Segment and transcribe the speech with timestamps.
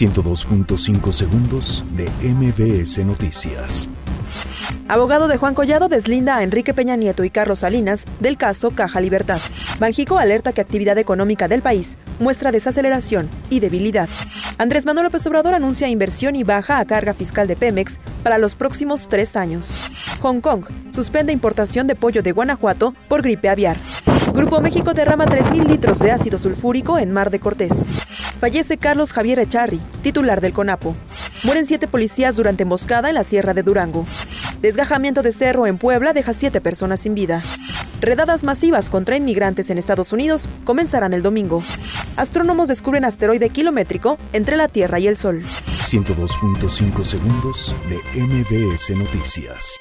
[0.00, 3.86] 102.5 segundos de MBS Noticias.
[4.88, 9.02] Abogado de Juan Collado deslinda a Enrique Peña Nieto y Carlos Salinas del caso Caja
[9.02, 9.42] Libertad.
[9.78, 14.08] Banjico alerta que actividad económica del país muestra desaceleración y debilidad.
[14.56, 18.54] Andrés Manuel López Obrador anuncia inversión y baja a carga fiscal de Pemex para los
[18.54, 19.78] próximos tres años.
[20.22, 23.76] Hong Kong suspende importación de pollo de Guanajuato por gripe aviar.
[24.32, 27.72] Grupo México derrama 3.000 litros de ácido sulfúrico en Mar de Cortés.
[28.40, 30.96] Fallece Carlos Javier Echarri, titular del CONAPO.
[31.44, 34.06] Mueren siete policías durante emboscada en la Sierra de Durango.
[34.62, 37.42] Desgajamiento de cerro en Puebla deja siete personas sin vida.
[38.00, 41.62] Redadas masivas contra inmigrantes en Estados Unidos comenzarán el domingo.
[42.16, 45.42] Astrónomos descubren asteroide kilométrico entre la Tierra y el Sol.
[45.42, 49.78] 102.5 segundos de MBS Noticias.